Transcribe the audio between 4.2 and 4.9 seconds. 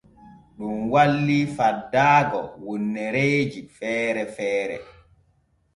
feere.